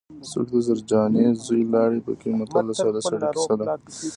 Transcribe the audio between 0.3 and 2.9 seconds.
څوک یې د زرجانې زوی لاړې پکې متل د